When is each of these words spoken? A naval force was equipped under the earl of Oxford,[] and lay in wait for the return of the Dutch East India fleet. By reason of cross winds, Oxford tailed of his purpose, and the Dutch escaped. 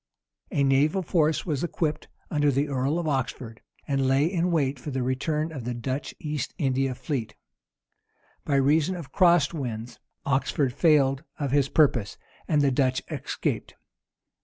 A 0.49 0.63
naval 0.63 1.03
force 1.03 1.45
was 1.45 1.63
equipped 1.63 2.07
under 2.31 2.49
the 2.49 2.69
earl 2.69 2.97
of 2.97 3.07
Oxford,[] 3.07 3.61
and 3.87 4.07
lay 4.07 4.25
in 4.25 4.49
wait 4.49 4.79
for 4.79 4.89
the 4.89 5.03
return 5.03 5.51
of 5.51 5.63
the 5.63 5.75
Dutch 5.75 6.15
East 6.17 6.55
India 6.57 6.95
fleet. 6.95 7.35
By 8.43 8.55
reason 8.55 8.95
of 8.95 9.11
cross 9.11 9.53
winds, 9.53 9.99
Oxford 10.25 10.75
tailed 10.79 11.23
of 11.37 11.51
his 11.51 11.69
purpose, 11.69 12.17
and 12.47 12.63
the 12.63 12.71
Dutch 12.71 13.03
escaped. 13.11 13.75